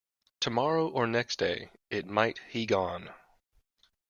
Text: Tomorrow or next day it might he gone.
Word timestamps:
Tomorrow 0.39 0.89
or 0.89 1.05
next 1.05 1.37
day 1.37 1.69
it 1.91 2.07
might 2.07 2.39
he 2.49 2.65
gone. 2.65 3.13